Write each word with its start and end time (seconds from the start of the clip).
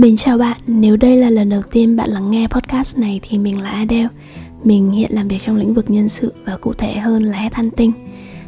Mình 0.00 0.16
chào 0.16 0.38
bạn, 0.38 0.56
nếu 0.66 0.96
đây 0.96 1.16
là 1.16 1.30
lần 1.30 1.48
đầu 1.48 1.62
tiên 1.70 1.96
bạn 1.96 2.10
lắng 2.10 2.30
nghe 2.30 2.46
podcast 2.46 2.98
này 2.98 3.20
thì 3.22 3.38
mình 3.38 3.62
là 3.62 3.70
Adele. 3.70 4.08
Mình 4.64 4.90
hiện 4.90 5.10
làm 5.14 5.28
việc 5.28 5.42
trong 5.42 5.56
lĩnh 5.56 5.74
vực 5.74 5.90
nhân 5.90 6.08
sự 6.08 6.32
và 6.44 6.56
cụ 6.56 6.72
thể 6.72 6.92
hơn 6.92 7.22
là 7.22 7.38
headhunting 7.38 7.92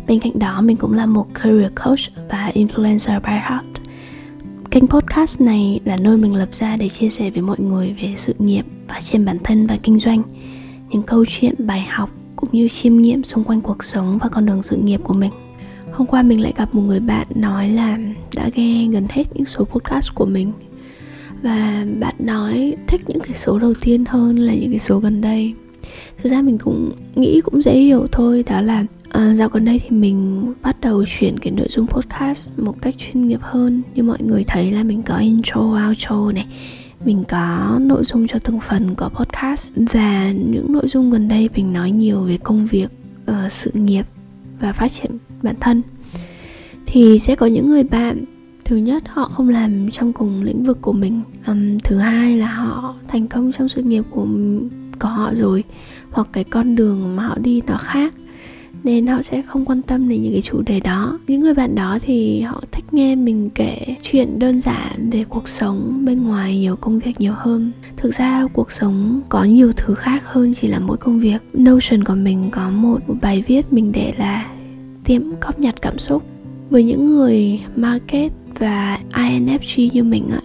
Bên 0.06 0.20
cạnh 0.20 0.38
đó 0.38 0.60
mình 0.60 0.76
cũng 0.76 0.92
là 0.92 1.06
một 1.06 1.26
career 1.34 1.72
coach 1.84 2.28
và 2.30 2.50
influencer 2.54 3.20
by 3.20 3.32
heart. 3.32 3.82
Kênh 4.70 4.86
podcast 4.86 5.40
này 5.40 5.80
là 5.84 5.96
nơi 5.96 6.16
mình 6.16 6.34
lập 6.34 6.48
ra 6.52 6.76
để 6.76 6.88
chia 6.88 7.10
sẻ 7.10 7.30
với 7.30 7.42
mọi 7.42 7.56
người 7.60 7.96
về 8.02 8.14
sự 8.16 8.34
nghiệp, 8.38 8.64
phát 8.88 9.00
triển 9.04 9.24
bản 9.24 9.38
thân 9.44 9.66
và 9.66 9.78
kinh 9.82 9.98
doanh. 9.98 10.22
Những 10.90 11.02
câu 11.02 11.24
chuyện, 11.28 11.54
bài 11.58 11.86
học 11.90 12.10
cũng 12.36 12.48
như 12.52 12.68
chiêm 12.68 12.96
nghiệm 12.96 13.24
xung 13.24 13.44
quanh 13.44 13.60
cuộc 13.60 13.84
sống 13.84 14.18
và 14.18 14.28
con 14.28 14.46
đường 14.46 14.62
sự 14.62 14.76
nghiệp 14.76 15.00
của 15.04 15.14
mình. 15.14 15.32
Hôm 15.92 16.06
qua 16.06 16.22
mình 16.22 16.40
lại 16.40 16.52
gặp 16.56 16.74
một 16.74 16.82
người 16.82 17.00
bạn 17.00 17.26
nói 17.34 17.68
là 17.68 17.98
đã 18.34 18.50
nghe 18.54 18.86
gần 18.86 19.06
hết 19.10 19.24
những 19.34 19.46
số 19.46 19.64
podcast 19.64 20.14
của 20.14 20.26
mình 20.26 20.52
và 21.42 21.86
bạn 22.00 22.14
nói 22.18 22.76
thích 22.86 23.00
những 23.06 23.20
cái 23.20 23.34
số 23.34 23.58
đầu 23.58 23.74
tiên 23.80 24.04
hơn 24.08 24.38
là 24.38 24.54
những 24.54 24.70
cái 24.70 24.78
số 24.78 24.98
gần 24.98 25.20
đây. 25.20 25.54
Thực 26.22 26.30
ra 26.30 26.42
mình 26.42 26.58
cũng 26.58 26.92
nghĩ 27.14 27.40
cũng 27.40 27.62
dễ 27.62 27.78
hiểu 27.78 28.06
thôi 28.12 28.44
đó 28.46 28.60
là 28.60 28.84
uh, 29.18 29.36
dạo 29.36 29.48
gần 29.48 29.64
đây 29.64 29.80
thì 29.82 29.96
mình 29.96 30.52
bắt 30.62 30.80
đầu 30.80 31.04
chuyển 31.18 31.38
cái 31.38 31.52
nội 31.52 31.66
dung 31.70 31.86
podcast 31.86 32.48
một 32.56 32.82
cách 32.82 32.94
chuyên 32.98 33.28
nghiệp 33.28 33.40
hơn. 33.42 33.82
Như 33.94 34.02
mọi 34.02 34.18
người 34.22 34.44
thấy 34.44 34.72
là 34.72 34.82
mình 34.82 35.02
có 35.02 35.16
intro 35.16 35.60
outro 35.88 36.32
này 36.32 36.46
mình 37.04 37.24
có 37.28 37.78
nội 37.80 38.04
dung 38.04 38.26
cho 38.28 38.38
từng 38.38 38.60
phần 38.60 38.94
của 38.94 39.08
podcast. 39.08 39.70
Và 39.76 40.32
những 40.32 40.72
nội 40.72 40.88
dung 40.88 41.10
gần 41.10 41.28
đây 41.28 41.48
mình 41.54 41.72
nói 41.72 41.90
nhiều 41.90 42.20
về 42.20 42.38
công 42.42 42.66
việc 42.66 42.88
uh, 43.30 43.52
sự 43.52 43.70
nghiệp 43.74 44.06
và 44.60 44.72
phát 44.72 44.92
triển 44.92 45.10
bản 45.42 45.54
thân. 45.60 45.82
Thì 46.86 47.18
sẽ 47.18 47.36
có 47.36 47.46
những 47.46 47.68
người 47.68 47.82
bạn 47.82 48.24
thứ 48.64 48.76
nhất 48.76 49.02
họ 49.08 49.28
không 49.28 49.48
làm 49.48 49.90
trong 49.90 50.12
cùng 50.12 50.42
lĩnh 50.42 50.64
vực 50.64 50.78
của 50.80 50.92
mình. 50.92 51.20
Um, 51.46 51.78
thứ 51.78 51.98
hai 51.98 52.36
là 52.36 52.46
họ 52.46 52.94
thành 53.08 53.26
công 53.26 53.52
trong 53.52 53.68
sự 53.68 53.82
nghiệp 53.82 54.04
của 54.10 54.26
của 55.00 55.08
họ 55.08 55.32
rồi 55.34 55.64
hoặc 56.10 56.28
cái 56.32 56.44
con 56.44 56.76
đường 56.76 57.16
mà 57.16 57.26
họ 57.26 57.36
đi 57.42 57.60
nó 57.66 57.76
khác. 57.76 58.14
Nên 58.84 59.06
họ 59.06 59.22
sẽ 59.22 59.42
không 59.42 59.64
quan 59.64 59.82
tâm 59.82 60.08
đến 60.08 60.22
những 60.22 60.32
cái 60.32 60.42
chủ 60.42 60.62
đề 60.62 60.80
đó. 60.80 61.18
Những 61.26 61.40
người 61.40 61.54
bạn 61.54 61.74
đó 61.74 61.98
thì 62.02 62.40
họ 62.40 62.62
thích 62.72 62.84
nghe 62.92 63.16
mình 63.16 63.50
kể 63.54 63.96
chuyện 64.02 64.38
đơn 64.38 64.60
giản 64.60 65.10
về 65.10 65.24
cuộc 65.24 65.48
sống 65.48 66.04
bên 66.04 66.22
ngoài 66.22 66.58
nhiều 66.58 66.76
công 66.76 66.98
việc 66.98 67.20
nhiều 67.20 67.32
hơn. 67.36 67.72
Thực 67.96 68.14
ra 68.14 68.46
cuộc 68.52 68.72
sống 68.72 69.20
có 69.28 69.44
nhiều 69.44 69.72
thứ 69.76 69.94
khác 69.94 70.22
hơn 70.26 70.54
chỉ 70.54 70.68
là 70.68 70.78
mỗi 70.78 70.96
công 70.96 71.20
việc. 71.20 71.42
Notion 71.54 72.04
của 72.04 72.14
mình 72.14 72.48
có 72.50 72.70
một, 72.70 72.98
một 73.08 73.14
bài 73.22 73.44
viết 73.46 73.72
mình 73.72 73.92
để 73.92 74.14
là 74.18 74.46
tiệm 75.04 75.22
cóp 75.40 75.60
nhặt 75.60 75.74
cảm 75.82 75.98
xúc. 75.98 76.22
Với 76.70 76.84
những 76.84 77.04
người 77.04 77.60
market 77.76 78.32
và 78.62 78.98
INFJ 79.12 79.90
như 79.92 80.04
mình 80.04 80.28
ạ. 80.30 80.40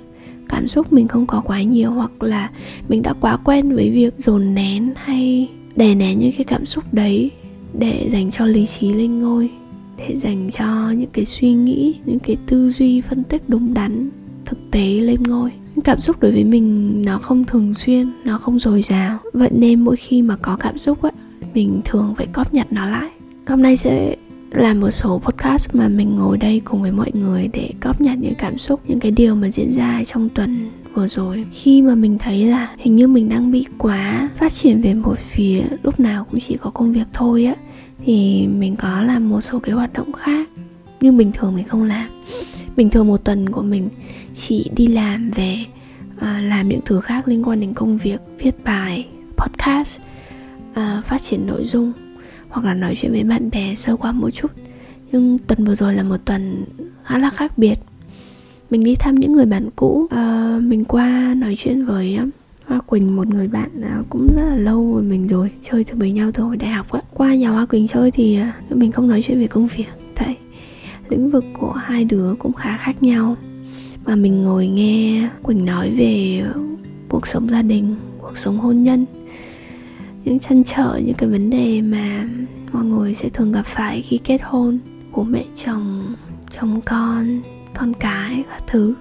Cảm 0.50 0.68
xúc 0.68 0.94
mình 0.94 1.08
không 1.08 1.26
có 1.28 1.42
quá 1.46 1.62
nhiều 1.62 1.92
hoặc 1.92 2.24
là 2.24 2.50
mình 2.90 3.02
đã 3.02 3.14
quá 3.22 3.38
quen 3.44 3.76
với 3.76 3.92
việc 3.92 4.14
dồn 4.18 4.54
nén 4.54 4.94
hay 4.96 5.50
đè 5.76 5.96
nén 5.96 6.20
những 6.20 6.32
cái 6.38 6.44
cảm 6.44 6.66
xúc 6.66 6.84
đấy 6.92 7.32
để 7.74 8.10
dành 8.12 8.32
cho 8.32 8.46
lý 8.46 8.68
trí 8.80 8.94
lên 8.94 9.20
ngôi 9.20 9.50
để 9.98 10.16
dành 10.18 10.50
cho 10.54 10.92
những 10.92 11.10
cái 11.14 11.26
suy 11.26 11.54
nghĩ, 11.54 11.96
những 12.06 12.20
cái 12.20 12.38
tư 12.48 12.70
duy 12.70 13.02
phân 13.02 13.24
tích 13.24 13.42
đúng 13.48 13.74
đắn, 13.74 14.10
thực 14.46 14.72
tế 14.72 14.90
lên 14.90 15.24
ngôi. 15.24 15.52
Cảm 15.84 16.02
xúc 16.02 16.20
đối 16.20 16.32
với 16.32 16.44
mình 16.44 17.02
nó 17.06 17.18
không 17.18 17.46
thường 17.46 17.74
xuyên, 17.74 18.08
nó 18.24 18.38
không 18.38 18.60
dồi 18.60 18.82
dào. 18.82 19.18
Vậy 19.34 19.50
nên 19.54 19.80
mỗi 19.80 19.96
khi 19.96 20.22
mà 20.22 20.36
có 20.42 20.56
cảm 20.56 20.78
xúc 20.78 21.02
á, 21.02 21.12
mình 21.54 21.82
thường 21.86 22.14
phải 22.18 22.28
cóp 22.28 22.54
nhặt 22.54 22.68
nó 22.72 22.86
lại. 22.86 23.10
Hôm 23.48 23.62
nay 23.62 23.78
sẽ 23.78 24.16
làm 24.52 24.80
một 24.80 24.92
số 24.92 25.22
podcast 25.24 25.76
mà 25.76 25.88
mình 25.88 26.16
ngồi 26.16 26.38
đây 26.38 26.62
cùng 26.66 26.82
với 26.82 26.92
mọi 26.92 27.12
người 27.14 27.50
để 27.54 27.70
cóp 27.80 28.02
nhặt 28.02 28.18
những 28.18 28.36
cảm 28.38 28.58
xúc 28.58 28.82
những 28.88 29.00
cái 29.00 29.12
điều 29.12 29.36
mà 29.36 29.50
diễn 29.50 29.72
ra 29.72 30.04
trong 30.08 30.30
tuần 30.30 30.72
vừa 30.94 31.08
rồi. 31.08 31.46
Khi 31.52 31.82
mà 31.82 31.96
mình 31.96 32.18
thấy 32.18 32.46
là 32.46 32.76
hình 32.78 32.96
như 32.96 33.08
mình 33.08 33.30
đang 33.30 33.52
bị 33.52 33.66
quá 33.78 34.30
phát 34.38 34.54
triển 34.54 34.82
về 34.82 34.94
một 34.94 35.20
phía 35.20 35.64
lúc 35.84 36.00
nào 36.00 36.26
cũng 36.32 36.40
chỉ 36.40 36.58
có 36.58 36.70
công 36.70 36.94
việc 36.94 37.08
thôi 37.14 37.46
á 37.46 37.56
thì 38.06 38.48
mình 38.48 38.76
có 38.76 39.02
làm 39.02 39.30
một 39.30 39.42
số 39.42 39.60
cái 39.60 39.76
hoạt 39.76 39.94
động 39.94 40.14
khác 40.14 40.50
nhưng 41.02 41.18
bình 41.18 41.32
thường 41.32 41.56
mình 41.56 41.68
không 41.68 41.84
làm. 41.84 42.10
Bình 42.76 42.90
thường 42.90 43.08
một 43.08 43.24
tuần 43.24 43.50
của 43.50 43.62
mình 43.62 43.90
chỉ 44.36 44.70
đi 44.76 44.88
làm 44.88 45.32
về 45.32 45.58
uh, 46.18 46.24
làm 46.42 46.70
những 46.70 46.82
thứ 46.86 47.02
khác 47.02 47.28
liên 47.28 47.44
quan 47.44 47.60
đến 47.60 47.74
công 47.74 47.98
việc 47.98 48.20
viết 48.40 48.64
bài 48.64 49.08
podcast 49.38 50.00
uh, 50.72 51.06
phát 51.06 51.24
triển 51.24 51.48
nội 51.48 51.66
dung 51.66 51.94
hoặc 52.58 52.66
là 52.66 52.74
nói 52.74 52.96
chuyện 53.02 53.12
với 53.12 53.24
bạn 53.24 53.50
bè 53.50 53.76
sơ 53.76 53.96
qua 53.96 54.12
một 54.12 54.30
chút. 54.30 54.52
Nhưng 55.12 55.38
tuần 55.38 55.66
vừa 55.66 55.76
rồi 55.76 55.94
là 55.94 56.04
một 56.04 56.18
tuần 56.26 56.66
khá 57.04 57.18
là 57.18 57.30
khác 57.30 57.58
biệt. 57.58 57.76
Mình 58.70 58.84
đi 58.84 58.96
thăm 58.96 59.16
những 59.16 59.34
người 59.34 59.46
bạn 59.46 59.70
cũ. 59.76 60.08
À, 60.10 60.58
mình 60.62 60.86
qua 60.86 61.34
nói 61.38 61.56
chuyện 61.58 61.86
với 61.86 62.16
um, 62.16 62.30
Hoa 62.66 62.80
Quỳnh 62.80 63.16
một 63.16 63.28
người 63.28 63.48
bạn 63.48 63.82
à, 63.82 64.02
cũng 64.10 64.28
rất 64.36 64.44
là 64.44 64.56
lâu 64.56 64.94
rồi 64.94 65.04
mình 65.04 65.28
rồi 65.28 65.52
chơi 65.64 65.84
từ 65.84 65.98
với 65.98 66.12
nhau 66.12 66.32
từ 66.34 66.44
hồi 66.44 66.58
đại 66.58 66.70
học 66.70 66.92
á. 66.92 67.02
Qua 67.14 67.36
nhà 67.36 67.50
Hoa 67.50 67.66
Quỳnh 67.66 67.88
chơi 67.88 68.12
thì 68.12 68.36
à, 68.36 68.54
mình 68.70 68.92
không 68.92 69.08
nói 69.08 69.24
chuyện 69.28 69.40
về 69.40 69.48
công 69.48 69.68
việc. 69.68 69.88
Tại 70.16 70.38
lĩnh 71.10 71.32
vực 71.32 71.46
của 71.60 71.72
hai 71.72 72.06
đứa 72.06 72.36
cũng 72.40 72.54
khá 72.54 72.78
khác 72.78 73.04
nhau. 73.04 73.36
Mà 74.06 74.16
mình 74.16 74.42
ngồi 74.42 74.68
nghe 74.68 75.30
Quỳnh 75.44 75.66
nói 75.66 75.90
về 75.98 76.44
cuộc 77.10 77.28
sống 77.28 77.50
gia 77.50 77.62
đình 77.62 77.96
cuộc 78.18 78.38
sống 78.38 78.58
hôn 78.58 78.84
nhân 78.84 79.06
những 80.28 80.40
chăn 80.40 80.64
trở, 80.64 81.02
những 81.06 81.16
cái 81.16 81.30
vấn 81.30 81.50
đề 81.50 81.82
mà 81.82 82.28
mọi 82.72 82.86
người 82.86 83.14
sẽ 83.14 83.30
thường 83.30 83.52
gặp 83.52 83.66
phải 83.66 84.02
khi 84.02 84.18
kết 84.18 84.42
hôn, 84.44 84.80
bố 85.12 85.24
mẹ 85.24 85.44
chồng 85.56 86.16
chồng 86.52 86.82
con 86.86 87.42
con 87.74 87.94
cái 87.94 88.44
các 88.50 88.64
thứ. 88.68 88.94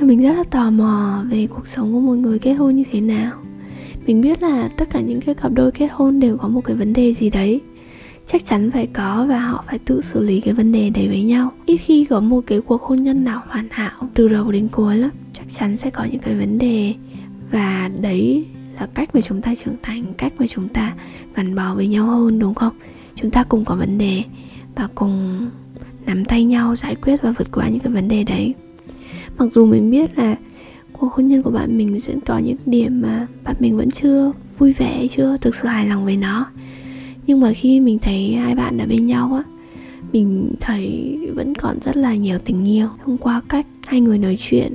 Mình 0.00 0.22
rất 0.22 0.32
là 0.32 0.44
tò 0.50 0.70
mò 0.70 1.24
về 1.30 1.46
cuộc 1.46 1.66
sống 1.66 1.92
của 1.92 2.00
một 2.00 2.14
người 2.14 2.38
kết 2.38 2.52
hôn 2.54 2.76
như 2.76 2.84
thế 2.92 3.00
nào. 3.00 3.32
Mình 4.06 4.20
biết 4.20 4.42
là 4.42 4.70
tất 4.76 4.90
cả 4.90 5.00
những 5.00 5.20
cái 5.20 5.34
cặp 5.34 5.52
đôi 5.52 5.72
kết 5.72 5.88
hôn 5.92 6.20
đều 6.20 6.36
có 6.36 6.48
một 6.48 6.64
cái 6.64 6.76
vấn 6.76 6.92
đề 6.92 7.14
gì 7.14 7.30
đấy. 7.30 7.60
Chắc 8.26 8.46
chắn 8.46 8.70
phải 8.70 8.86
có 8.86 9.26
và 9.28 9.38
họ 9.38 9.64
phải 9.66 9.78
tự 9.78 10.00
xử 10.00 10.22
lý 10.22 10.40
cái 10.40 10.54
vấn 10.54 10.72
đề 10.72 10.90
đấy 10.90 11.08
với 11.08 11.22
nhau. 11.22 11.52
Ít 11.66 11.76
khi 11.76 12.04
có 12.04 12.20
một 12.20 12.40
cái 12.46 12.60
cuộc 12.60 12.82
hôn 12.82 13.02
nhân 13.02 13.24
nào 13.24 13.42
hoàn 13.48 13.66
hảo 13.70 14.08
từ 14.14 14.28
đầu 14.28 14.52
đến 14.52 14.68
cuối 14.68 14.96
lắm. 14.96 15.10
Chắc 15.32 15.46
chắn 15.58 15.76
sẽ 15.76 15.90
có 15.90 16.04
những 16.04 16.20
cái 16.20 16.34
vấn 16.34 16.58
đề 16.58 16.94
và 17.50 17.90
đấy 18.00 18.46
là 18.80 18.86
cách 18.94 19.14
mà 19.14 19.20
chúng 19.20 19.42
ta 19.42 19.54
trưởng 19.54 19.76
thành, 19.82 20.04
cách 20.16 20.32
mà 20.38 20.46
chúng 20.46 20.68
ta 20.68 20.94
gắn 21.34 21.54
bó 21.54 21.74
với 21.74 21.88
nhau 21.88 22.06
hơn, 22.06 22.38
đúng 22.38 22.54
không? 22.54 22.72
Chúng 23.14 23.30
ta 23.30 23.44
cùng 23.44 23.64
có 23.64 23.76
vấn 23.76 23.98
đề 23.98 24.22
và 24.74 24.88
cùng 24.94 25.46
nắm 26.06 26.24
tay 26.24 26.44
nhau, 26.44 26.76
giải 26.76 26.94
quyết 26.94 27.22
và 27.22 27.34
vượt 27.38 27.48
qua 27.52 27.68
những 27.68 27.80
cái 27.80 27.92
vấn 27.92 28.08
đề 28.08 28.24
đấy. 28.24 28.54
Mặc 29.38 29.46
dù 29.54 29.66
mình 29.66 29.90
biết 29.90 30.18
là 30.18 30.36
cuộc 30.92 31.12
hôn 31.12 31.28
nhân 31.28 31.42
của 31.42 31.50
bạn 31.50 31.78
mình 31.78 32.00
sẽ 32.00 32.14
có 32.26 32.38
những 32.38 32.56
điểm 32.66 33.00
mà 33.00 33.26
bạn 33.44 33.56
mình 33.58 33.76
vẫn 33.76 33.90
chưa 33.90 34.32
vui 34.58 34.72
vẻ, 34.72 35.06
chưa 35.16 35.36
thực 35.40 35.54
sự 35.54 35.68
hài 35.68 35.86
lòng 35.86 36.04
với 36.04 36.16
nó. 36.16 36.46
Nhưng 37.26 37.40
mà 37.40 37.52
khi 37.52 37.80
mình 37.80 37.98
thấy 37.98 38.34
hai 38.34 38.54
bạn 38.54 38.78
ở 38.78 38.86
bên 38.86 39.06
nhau 39.06 39.34
á, 39.34 39.42
mình 40.12 40.52
thấy 40.60 41.18
vẫn 41.34 41.54
còn 41.54 41.78
rất 41.84 41.96
là 41.96 42.14
nhiều 42.14 42.38
tình 42.38 42.68
yêu. 42.68 42.88
Thông 43.04 43.18
qua 43.18 43.42
cách 43.48 43.66
hai 43.86 44.00
người 44.00 44.18
nói 44.18 44.38
chuyện 44.40 44.74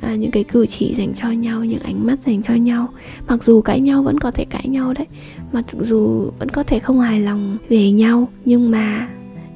à, 0.00 0.16
những 0.16 0.30
cái 0.30 0.44
cử 0.44 0.66
chỉ 0.66 0.94
dành 0.94 1.12
cho 1.16 1.30
nhau 1.30 1.64
những 1.64 1.82
ánh 1.82 2.06
mắt 2.06 2.18
dành 2.26 2.42
cho 2.42 2.54
nhau. 2.54 2.88
Mặc 3.28 3.44
dù 3.44 3.60
cãi 3.60 3.80
nhau 3.80 4.02
vẫn 4.02 4.18
có 4.18 4.30
thể 4.30 4.44
cãi 4.44 4.68
nhau 4.68 4.92
đấy 4.92 5.06
mặc 5.52 5.64
dù 5.80 6.30
vẫn 6.38 6.48
có 6.48 6.62
thể 6.62 6.78
không 6.78 7.00
hài 7.00 7.20
lòng 7.20 7.58
về 7.68 7.90
nhau 7.90 8.28
nhưng 8.44 8.70
mà 8.70 9.08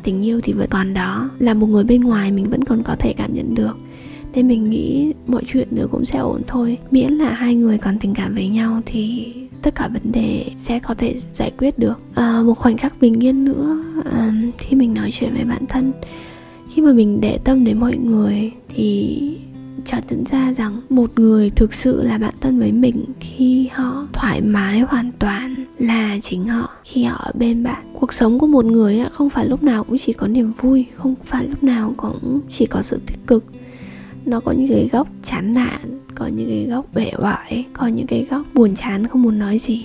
tình 0.03 0.25
yêu 0.25 0.41
thì 0.41 0.53
vẫn 0.53 0.71
còn 0.71 0.94
đó. 0.94 1.31
Là 1.38 1.55
một 1.55 1.66
người 1.66 1.84
bên 1.84 2.00
ngoài 2.00 2.32
mình 2.32 2.50
vẫn 2.50 2.65
còn 2.65 2.82
có 2.82 2.97
thể 2.99 3.12
cảm 3.12 3.34
nhận 3.34 3.55
được. 3.55 3.77
Nên 4.34 4.49
mình 4.49 4.71
nghĩ 4.71 5.12
mọi 5.27 5.43
chuyện 5.53 5.69
rồi 5.77 5.88
cũng 5.88 6.05
sẽ 6.05 6.19
ổn 6.19 6.43
thôi. 6.47 6.78
Miễn 6.91 7.12
là 7.12 7.34
hai 7.34 7.55
người 7.55 7.79
còn 7.79 7.99
tình 7.99 8.14
cảm 8.14 8.35
với 8.35 8.49
nhau 8.49 8.81
thì 8.87 9.32
tất 9.62 9.75
cả 9.75 9.88
vấn 9.88 10.12
đề 10.12 10.44
sẽ 10.58 10.79
có 10.79 10.94
thể 10.94 11.17
giải 11.35 11.50
quyết 11.58 11.79
được. 11.79 12.00
À, 12.14 12.43
một 12.43 12.55
khoảnh 12.55 12.76
khắc 12.76 13.00
bình 13.00 13.25
yên 13.25 13.44
nữa 13.44 13.85
à, 14.05 14.32
khi 14.58 14.76
mình 14.76 14.94
nói 14.94 15.11
chuyện 15.12 15.35
với 15.35 15.44
bản 15.44 15.67
thân. 15.69 15.93
Khi 16.75 16.82
mà 16.82 16.93
mình 16.93 17.20
để 17.20 17.38
tâm 17.44 17.64
đến 17.64 17.81
mọi 17.81 17.97
người 17.97 18.52
thì 18.75 19.19
chợt 19.84 20.00
nhận 20.10 20.25
ra 20.25 20.52
rằng 20.52 20.81
một 20.88 21.19
người 21.19 21.50
thực 21.50 21.75
sự 21.75 22.02
là 22.02 22.19
bạn 22.19 22.34
thân 22.40 22.58
với 22.58 22.72
mình 22.72 23.04
khi 23.20 23.69
họ 23.72 24.06
thoải 24.12 24.40
mái 24.40 24.81
hoàn 24.81 25.12
toàn 25.19 25.54
là 25.78 26.19
chính 26.22 26.46
họ. 26.46 26.70
Khi 26.84 27.04
họ 27.04 27.16
ở 27.16 27.32
bên 27.34 27.62
bạn 27.62 27.82
cuộc 28.00 28.12
sống 28.12 28.38
của 28.38 28.46
một 28.46 28.64
người 28.64 29.00
không 29.12 29.31
phải 29.31 29.48
lúc 29.48 29.62
nào 29.62 29.84
cũng 29.84 29.98
chỉ 29.98 30.12
có 30.12 30.26
niềm 30.26 30.52
vui 30.60 30.86
không 30.94 31.14
phải 31.25 31.48
lúc 31.48 31.62
nào 31.62 31.94
cũng 31.96 32.40
chỉ 32.50 32.66
có 32.66 32.82
sự 32.82 33.00
tích 33.06 33.26
cực. 33.26 33.44
Nó 34.26 34.40
có 34.40 34.52
những 34.52 34.69
cái 34.69 34.88
góc 34.92 35.08
chán 35.22 35.54
nản 35.54 36.00
có 36.14 36.26
những 36.26 36.48
cái 36.48 36.66
góc 36.70 36.87
bể 36.94 37.10
bại 37.22 37.64
có 37.72 37.87
những 37.87 38.06
cái 38.06 38.26
góc 38.30 38.46
buồn 38.54 38.75
chán 38.75 39.06
không 39.08 39.22
muốn 39.22 39.38
nói 39.38 39.58
gì. 39.58 39.84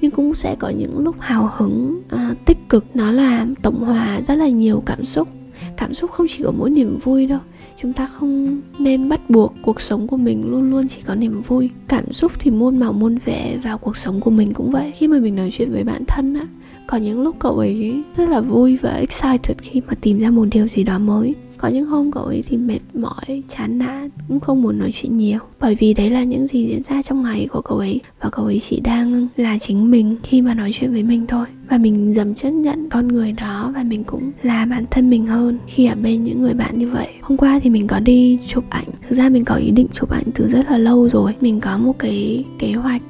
Nhưng 0.00 0.10
cũng 0.10 0.34
sẽ 0.34 0.56
có 0.58 0.68
những 0.68 0.98
lúc 0.98 1.16
hào 1.18 1.50
hứng 1.56 2.02
à, 2.08 2.34
tích 2.44 2.68
cực. 2.68 2.84
Nó 2.94 3.10
làm 3.10 3.54
tổng 3.54 3.84
hòa 3.84 4.20
rất 4.28 4.34
là 4.34 4.48
nhiều 4.48 4.82
cảm 4.86 5.04
xúc. 5.04 5.28
Cảm 5.76 5.94
xúc 5.94 6.10
không 6.10 6.26
chỉ 6.30 6.44
có 6.44 6.50
mỗi 6.50 6.70
niềm 6.70 6.98
vui 7.04 7.26
đâu 7.26 7.40
chúng 7.82 7.92
ta 7.92 8.06
không 8.06 8.60
nên 8.78 9.08
bắt 9.08 9.30
buộc 9.30 9.54
cuộc 9.62 9.80
sống 9.80 10.08
của 10.08 10.16
mình 10.16 10.50
luôn 10.50 10.70
luôn 10.70 10.88
chỉ 10.88 11.00
có 11.06 11.14
niềm 11.14 11.42
vui. 11.42 11.70
Cảm 11.88 12.12
xúc 12.12 12.32
thì 12.38 12.50
muôn 12.50 12.78
màu 12.78 12.92
muôn 12.92 13.18
vẻ 13.24 13.58
và 13.64 13.76
cuộc 13.76 13.96
sống 13.96 14.20
của 14.20 14.30
mình 14.30 14.52
cũng 14.52 14.70
vậy. 14.70 14.92
Khi 14.94 15.08
mà 15.08 15.18
mình 15.18 15.36
nói 15.36 15.50
chuyện 15.52 15.72
với 15.72 15.84
bạn 15.84 16.04
thân 16.08 16.34
á, 16.34 16.46
có 16.86 16.96
những 16.96 17.22
lúc 17.22 17.36
cậu 17.38 17.58
ấy 17.58 18.02
rất 18.16 18.28
là 18.28 18.40
vui 18.40 18.76
và 18.82 18.90
excited 18.90 19.56
khi 19.62 19.80
mà 19.86 19.94
tìm 20.00 20.18
ra 20.18 20.30
một 20.30 20.44
điều 20.50 20.68
gì 20.68 20.84
đó 20.84 20.98
mới 20.98 21.34
có 21.64 21.70
những 21.70 21.86
hôm 21.86 22.10
cậu 22.10 22.24
ấy 22.24 22.44
thì 22.48 22.56
mệt 22.56 22.78
mỏi 22.94 23.42
chán 23.48 23.78
nản 23.78 24.10
cũng 24.28 24.40
không 24.40 24.62
muốn 24.62 24.78
nói 24.78 24.90
chuyện 24.94 25.16
nhiều. 25.16 25.38
Bởi 25.60 25.74
vì 25.74 25.94
đấy 25.94 26.10
là 26.10 26.24
những 26.24 26.46
gì 26.46 26.66
diễn 26.66 26.82
ra 26.82 27.02
trong 27.02 27.22
ngày 27.22 27.48
của 27.50 27.60
cậu 27.60 27.78
ấy 27.78 28.00
và 28.20 28.30
cậu 28.30 28.44
ấy 28.44 28.60
chỉ 28.68 28.80
đang 28.80 29.28
là 29.36 29.58
chính 29.58 29.90
mình 29.90 30.16
khi 30.22 30.42
mà 30.42 30.54
nói 30.54 30.70
chuyện 30.74 30.92
với 30.92 31.02
mình 31.02 31.26
thôi. 31.26 31.46
Và 31.68 31.78
mình 31.78 32.14
dần 32.14 32.34
chấp 32.34 32.50
nhận 32.50 32.88
con 32.90 33.08
người 33.08 33.32
đó 33.32 33.72
và 33.74 33.82
mình 33.82 34.04
cũng 34.04 34.30
là 34.42 34.66
bản 34.66 34.84
thân 34.90 35.10
mình 35.10 35.26
hơn 35.26 35.58
khi 35.66 35.86
ở 35.86 35.94
bên 36.02 36.24
những 36.24 36.42
người 36.42 36.54
bạn 36.54 36.78
như 36.78 36.90
vậy. 36.90 37.08
Hôm 37.20 37.38
qua 37.38 37.60
thì 37.62 37.70
mình 37.70 37.86
có 37.86 38.00
đi 38.00 38.38
chụp 38.48 38.64
ảnh. 38.70 38.88
Thực 39.08 39.16
ra 39.16 39.28
mình 39.28 39.44
có 39.44 39.54
ý 39.54 39.70
định 39.70 39.86
chụp 39.92 40.10
ảnh 40.10 40.26
từ 40.34 40.48
rất 40.48 40.70
là 40.70 40.78
lâu 40.78 41.08
rồi. 41.08 41.34
Mình 41.40 41.60
có 41.60 41.78
một 41.78 41.98
cái 41.98 42.44
kế 42.58 42.72
hoạch 42.72 43.02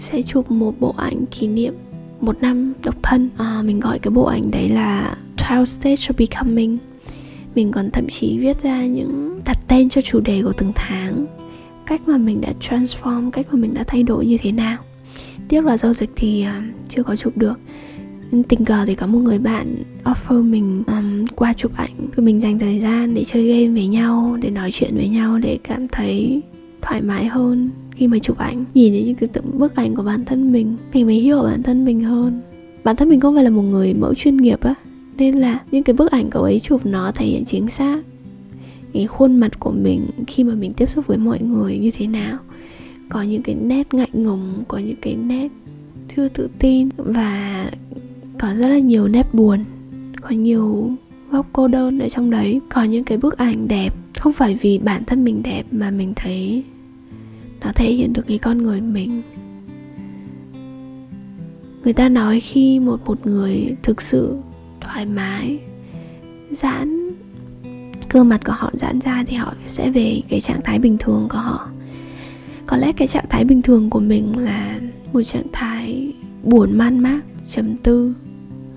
sẽ 0.00 0.22
chụp 0.22 0.50
một 0.50 0.80
bộ 0.80 0.94
ảnh 0.96 1.26
kỷ 1.30 1.46
niệm 1.46 1.74
một 2.20 2.42
năm 2.42 2.72
độc 2.84 3.02
thân. 3.02 3.28
À, 3.36 3.62
mình 3.64 3.80
gọi 3.80 3.98
cái 3.98 4.10
bộ 4.10 4.24
ảnh 4.24 4.50
đấy 4.50 4.68
là 4.68 5.16
12 5.48 5.66
Stage 5.66 5.94
of 5.94 6.12
Becoming 6.18 6.78
mình 7.58 7.72
còn 7.72 7.90
thậm 7.90 8.06
chí 8.08 8.38
viết 8.38 8.62
ra 8.62 8.86
những 8.86 9.40
đặt 9.44 9.58
tên 9.68 9.88
cho 9.88 10.00
chủ 10.00 10.20
đề 10.20 10.42
của 10.42 10.52
từng 10.52 10.72
tháng. 10.74 11.26
Cách 11.86 12.00
mà 12.06 12.16
mình 12.18 12.40
đã 12.40 12.52
transform 12.60 13.30
cách 13.30 13.46
mà 13.50 13.58
mình 13.58 13.74
đã 13.74 13.84
thay 13.86 14.02
đổi 14.02 14.26
như 14.26 14.38
thế 14.40 14.52
nào. 14.52 14.78
Tiếc 15.48 15.64
là 15.64 15.76
giao 15.76 15.92
dịch 15.92 16.10
thì 16.16 16.44
uh, 16.46 16.64
chưa 16.88 17.02
có 17.02 17.16
chụp 17.16 17.36
được. 17.36 17.60
Nhưng 18.30 18.42
tình 18.42 18.64
cờ 18.64 18.84
thì 18.86 18.94
có 18.94 19.06
một 19.06 19.18
người 19.18 19.38
bạn 19.38 19.74
offer 20.04 20.42
mình 20.42 20.82
um, 20.86 21.26
qua 21.36 21.52
chụp 21.52 21.72
ảnh. 21.76 21.90
Thì 22.16 22.22
mình 22.22 22.40
dành 22.40 22.58
thời 22.58 22.78
gian 22.80 23.14
để 23.14 23.24
chơi 23.24 23.46
game 23.48 23.74
với 23.74 23.86
nhau 23.86 24.38
để 24.42 24.50
nói 24.50 24.70
chuyện 24.72 24.96
với 24.96 25.08
nhau 25.08 25.38
để 25.38 25.58
cảm 25.62 25.88
thấy 25.88 26.40
thoải 26.82 27.02
mái 27.02 27.24
hơn 27.26 27.70
khi 27.90 28.08
mà 28.08 28.18
chụp 28.18 28.38
ảnh. 28.38 28.64
Nhìn 28.74 28.92
những 28.92 29.14
cái 29.14 29.28
tượng 29.28 29.58
bức 29.58 29.74
ảnh 29.74 29.94
của 29.94 30.02
bản 30.02 30.24
thân 30.24 30.52
mình 30.52 30.76
mình 30.92 31.06
mới 31.06 31.16
hiểu 31.16 31.42
bản 31.42 31.62
thân 31.62 31.84
mình 31.84 32.04
hơn. 32.04 32.40
Bản 32.84 32.96
thân 32.96 33.08
mình 33.08 33.20
không 33.20 33.34
phải 33.34 33.44
là 33.44 33.50
một 33.50 33.62
người 33.62 33.94
mẫu 33.94 34.14
chuyên 34.14 34.36
nghiệp 34.36 34.60
á 34.60 34.74
nên 35.18 35.34
là 35.34 35.60
những 35.70 35.82
cái 35.82 35.94
bức 35.94 36.10
ảnh 36.10 36.30
cậu 36.30 36.42
ấy 36.42 36.60
chụp 36.60 36.86
nó 36.86 37.12
thể 37.14 37.26
hiện 37.26 37.44
chính 37.44 37.68
xác. 37.68 38.02
Cái 38.92 39.06
khuôn 39.06 39.36
mặt 39.36 39.60
của 39.60 39.70
mình 39.70 40.06
khi 40.26 40.44
mà 40.44 40.54
mình 40.54 40.72
tiếp 40.72 40.90
xúc 40.94 41.06
với 41.06 41.18
mọi 41.18 41.40
người 41.40 41.78
như 41.78 41.90
thế 41.90 42.06
nào. 42.06 42.38
Có 43.08 43.22
những 43.22 43.42
cái 43.42 43.54
nét 43.54 43.94
ngại 43.94 44.08
ngùng, 44.12 44.64
có 44.68 44.78
những 44.78 44.96
cái 45.00 45.16
nét 45.16 45.48
chưa 46.16 46.28
tự 46.28 46.48
tin 46.58 46.88
và 46.96 47.70
có 48.38 48.54
rất 48.54 48.68
là 48.68 48.78
nhiều 48.78 49.08
nét 49.08 49.34
buồn, 49.34 49.64
có 50.20 50.30
nhiều 50.30 50.90
góc 51.30 51.46
cô 51.52 51.68
đơn 51.68 51.98
ở 51.98 52.08
trong 52.08 52.30
đấy. 52.30 52.60
Có 52.68 52.82
những 52.84 53.04
cái 53.04 53.18
bức 53.18 53.36
ảnh 53.36 53.68
đẹp, 53.68 53.94
không 54.18 54.32
phải 54.32 54.58
vì 54.62 54.78
bản 54.78 55.04
thân 55.04 55.24
mình 55.24 55.42
đẹp 55.42 55.62
mà 55.70 55.90
mình 55.90 56.12
thấy 56.16 56.64
nó 57.60 57.72
thể 57.74 57.92
hiện 57.92 58.12
được 58.12 58.26
cái 58.26 58.38
con 58.38 58.58
người 58.58 58.80
mình. 58.80 59.22
Người 61.84 61.92
ta 61.92 62.08
nói 62.08 62.40
khi 62.40 62.80
một 62.80 63.00
một 63.06 63.26
người 63.26 63.76
thực 63.82 64.02
sự 64.02 64.36
thoải 64.88 65.06
mái, 65.06 65.58
giãn, 66.50 67.10
cơ 68.08 68.24
mặt 68.24 68.40
của 68.44 68.52
họ 68.52 68.70
giãn 68.74 68.98
ra 69.00 69.24
thì 69.26 69.36
họ 69.36 69.54
sẽ 69.66 69.90
về 69.90 70.20
cái 70.28 70.40
trạng 70.40 70.60
thái 70.64 70.78
bình 70.78 70.98
thường 70.98 71.28
của 71.30 71.38
họ. 71.38 71.68
Có 72.66 72.76
lẽ 72.76 72.92
cái 72.92 73.08
trạng 73.08 73.24
thái 73.28 73.44
bình 73.44 73.62
thường 73.62 73.90
của 73.90 74.00
mình 74.00 74.38
là 74.38 74.80
một 75.12 75.22
trạng 75.22 75.46
thái 75.52 76.12
buồn 76.42 76.78
man 76.78 76.98
mác, 76.98 77.20
trầm 77.50 77.76
tư 77.76 78.14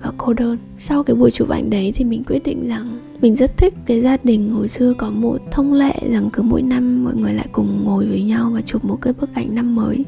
và 0.02 0.12
cô 0.18 0.32
đơn. 0.32 0.58
Sau 0.78 1.02
cái 1.02 1.16
buổi 1.16 1.30
chụp 1.30 1.48
ảnh 1.48 1.70
đấy 1.70 1.92
thì 1.94 2.04
mình 2.04 2.24
quyết 2.24 2.44
định 2.44 2.68
rằng 2.68 2.98
mình 3.20 3.36
rất 3.36 3.56
thích 3.56 3.74
cái 3.86 4.00
gia 4.00 4.16
đình 4.24 4.52
hồi 4.52 4.68
xưa 4.68 4.94
có 4.94 5.10
một 5.10 5.38
thông 5.50 5.72
lệ 5.72 6.00
rằng 6.10 6.30
cứ 6.32 6.42
mỗi 6.42 6.62
năm 6.62 7.04
mọi 7.04 7.14
người 7.14 7.34
lại 7.34 7.46
cùng 7.52 7.84
ngồi 7.84 8.06
với 8.06 8.22
nhau 8.22 8.50
và 8.54 8.60
chụp 8.60 8.84
một 8.84 8.98
cái 9.00 9.12
bức 9.20 9.34
ảnh 9.34 9.54
năm 9.54 9.74
mới 9.74 10.04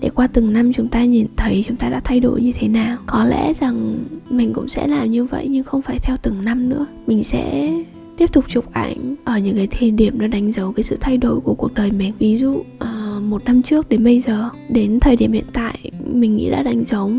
để 0.00 0.10
qua 0.14 0.26
từng 0.26 0.52
năm 0.52 0.72
chúng 0.72 0.88
ta 0.88 1.04
nhìn 1.04 1.26
thấy 1.36 1.64
chúng 1.66 1.76
ta 1.76 1.88
đã 1.88 2.00
thay 2.00 2.20
đổi 2.20 2.42
như 2.42 2.52
thế 2.52 2.68
nào. 2.68 2.96
Có 3.06 3.24
lẽ 3.24 3.52
rằng 3.52 4.04
mình 4.30 4.52
cũng 4.52 4.68
sẽ 4.68 4.86
làm 4.86 5.10
như 5.10 5.24
vậy 5.24 5.46
nhưng 5.50 5.64
không 5.64 5.82
phải 5.82 5.98
theo 5.98 6.16
từng 6.22 6.44
năm 6.44 6.68
nữa. 6.68 6.86
Mình 7.06 7.24
sẽ 7.24 7.72
tiếp 8.16 8.32
tục 8.32 8.44
chụp 8.48 8.64
ảnh 8.72 9.14
ở 9.24 9.38
những 9.38 9.56
cái 9.56 9.66
thời 9.66 9.90
điểm 9.90 10.18
nó 10.18 10.26
đánh 10.26 10.52
dấu 10.52 10.72
cái 10.72 10.84
sự 10.84 10.96
thay 11.00 11.16
đổi 11.16 11.40
của 11.40 11.54
cuộc 11.54 11.74
đời 11.74 11.90
mình. 11.90 12.12
Ví 12.18 12.36
dụ 12.36 12.52
uh, 12.52 13.22
một 13.22 13.44
năm 13.44 13.62
trước 13.62 13.88
đến 13.88 14.04
bây 14.04 14.20
giờ 14.20 14.50
đến 14.68 15.00
thời 15.00 15.16
điểm 15.16 15.32
hiện 15.32 15.44
tại 15.52 15.90
mình 16.12 16.36
nghĩ 16.36 16.50
đã 16.50 16.62
đánh 16.62 16.84
dấu 16.84 17.10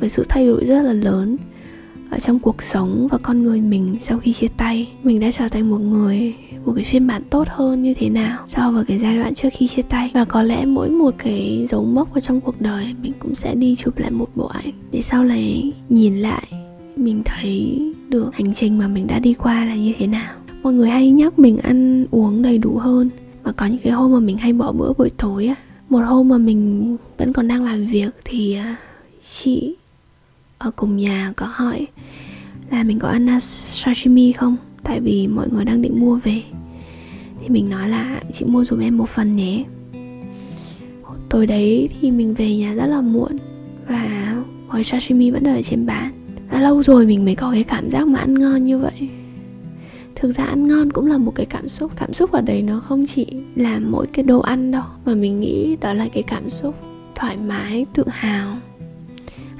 với 0.00 0.08
sự 0.08 0.24
thay 0.28 0.46
đổi 0.46 0.64
rất 0.64 0.82
là 0.82 0.92
lớn 0.92 1.36
ở 2.14 2.20
trong 2.20 2.38
cuộc 2.38 2.62
sống 2.72 3.08
và 3.10 3.18
con 3.18 3.42
người 3.42 3.60
mình 3.60 3.96
sau 4.00 4.18
khi 4.18 4.32
chia 4.32 4.48
tay. 4.56 4.88
Mình 5.02 5.20
đã 5.20 5.30
trở 5.30 5.48
thành 5.48 5.70
một 5.70 5.78
người, 5.78 6.34
một 6.64 6.72
cái 6.76 6.84
phiên 6.84 7.06
bản 7.06 7.22
tốt 7.30 7.48
hơn 7.50 7.82
như 7.82 7.94
thế 7.94 8.08
nào 8.08 8.38
so 8.46 8.70
với 8.70 8.84
cái 8.84 8.98
giai 8.98 9.16
đoạn 9.16 9.34
trước 9.34 9.48
khi 9.52 9.68
chia 9.68 9.82
tay. 9.82 10.10
Và 10.14 10.24
có 10.24 10.42
lẽ 10.42 10.64
mỗi 10.64 10.90
một 10.90 11.14
cái 11.18 11.66
dấu 11.70 11.84
mốc 11.84 12.14
ở 12.14 12.20
trong 12.20 12.40
cuộc 12.40 12.60
đời, 12.60 12.94
mình 13.02 13.12
cũng 13.18 13.34
sẽ 13.34 13.54
đi 13.54 13.76
chụp 13.76 13.98
lại 13.98 14.10
một 14.10 14.28
bộ 14.34 14.46
ảnh 14.46 14.72
để 14.90 15.02
sau 15.02 15.24
này 15.24 15.72
nhìn 15.88 16.16
lại, 16.16 16.46
mình 16.96 17.22
thấy 17.24 17.80
được 18.08 18.34
hành 18.34 18.54
trình 18.54 18.78
mà 18.78 18.88
mình 18.88 19.06
đã 19.06 19.18
đi 19.18 19.34
qua 19.34 19.64
là 19.64 19.74
như 19.74 19.92
thế 19.98 20.06
nào. 20.06 20.34
Mọi 20.62 20.72
người 20.72 20.90
hay 20.90 21.10
nhắc 21.10 21.38
mình 21.38 21.58
ăn 21.58 22.06
uống 22.10 22.42
đầy 22.42 22.58
đủ 22.58 22.78
hơn 22.78 23.10
mà 23.44 23.52
có 23.52 23.66
những 23.66 23.80
cái 23.82 23.92
hôm 23.92 24.12
mà 24.12 24.18
mình 24.18 24.38
hay 24.38 24.52
bỏ 24.52 24.72
bữa 24.72 24.92
buổi 24.98 25.10
tối 25.10 25.46
á. 25.46 25.54
Một 25.88 26.00
hôm 26.00 26.28
mà 26.28 26.38
mình 26.38 26.96
vẫn 27.18 27.32
còn 27.32 27.48
đang 27.48 27.64
làm 27.64 27.86
việc 27.86 28.10
thì 28.24 28.54
à, 28.54 28.76
chị 29.42 29.76
ở 30.58 30.70
cùng 30.70 30.96
nhà 30.96 31.32
có 31.36 31.46
hỏi 31.52 31.86
là 32.70 32.82
mình 32.82 32.98
có 32.98 33.08
ăn 33.08 33.40
sashimi 33.40 34.32
không? 34.32 34.56
Tại 34.82 35.00
vì 35.00 35.26
mọi 35.28 35.48
người 35.50 35.64
đang 35.64 35.82
định 35.82 36.00
mua 36.00 36.16
về. 36.16 36.42
Thì 37.42 37.48
mình 37.48 37.70
nói 37.70 37.88
là 37.88 38.20
chị 38.32 38.44
mua 38.44 38.64
giúp 38.64 38.78
em 38.80 38.98
một 38.98 39.08
phần 39.08 39.32
nhé. 39.32 39.64
Tối 41.28 41.46
đấy 41.46 41.88
thì 42.00 42.10
mình 42.10 42.34
về 42.34 42.56
nhà 42.56 42.74
rất 42.74 42.86
là 42.86 43.00
muộn 43.00 43.36
và 43.88 44.34
gói 44.70 44.84
sashimi 44.84 45.30
vẫn 45.30 45.44
ở 45.44 45.62
trên 45.62 45.86
bàn. 45.86 46.12
Đã 46.50 46.60
lâu 46.60 46.82
rồi 46.82 47.06
mình 47.06 47.24
mới 47.24 47.34
có 47.34 47.50
cái 47.52 47.64
cảm 47.64 47.90
giác 47.90 48.08
mà 48.08 48.18
ăn 48.18 48.34
ngon 48.34 48.64
như 48.64 48.78
vậy. 48.78 49.08
Thực 50.14 50.36
ra 50.36 50.44
ăn 50.44 50.68
ngon 50.68 50.92
cũng 50.92 51.06
là 51.06 51.18
một 51.18 51.32
cái 51.34 51.46
cảm 51.46 51.68
xúc. 51.68 51.92
Cảm 51.96 52.12
xúc 52.12 52.32
ở 52.32 52.40
đây 52.40 52.62
nó 52.62 52.80
không 52.80 53.06
chỉ 53.06 53.26
là 53.54 53.78
mỗi 53.78 54.06
cái 54.06 54.22
đồ 54.22 54.40
ăn 54.40 54.70
đâu, 54.70 54.84
mà 55.04 55.14
mình 55.14 55.40
nghĩ 55.40 55.76
đó 55.80 55.92
là 55.92 56.08
cái 56.12 56.22
cảm 56.22 56.50
xúc 56.50 56.74
thoải 57.14 57.36
mái, 57.36 57.86
tự 57.94 58.04
hào 58.08 58.56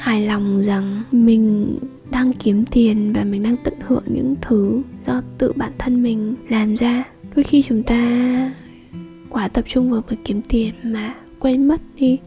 hài 0.05 0.27
lòng 0.27 0.63
rằng 0.63 1.03
mình 1.13 1.77
đang 2.11 2.33
kiếm 2.33 2.65
tiền 2.71 3.13
và 3.13 3.25
mình 3.25 3.43
đang 3.43 3.57
tận 3.65 3.75
hưởng 3.81 4.03
những 4.07 4.35
thứ 4.41 4.83
do 5.07 5.23
tự 5.39 5.53
bản 5.57 5.73
thân 5.79 6.03
mình 6.03 6.35
làm 6.49 6.75
ra. 6.75 7.05
Đôi 7.37 7.45
khi 7.45 7.63
chúng 7.63 7.83
ta 7.83 8.53
quá 9.31 9.49
tập 9.49 9.65
trung 9.69 9.91
vào 9.91 10.03
việc 10.09 10.17
kiếm 10.25 10.41
tiền 10.49 10.75
mà 10.83 11.15
quên 11.39 11.69
mất 11.69 11.81
đi 11.97 12.19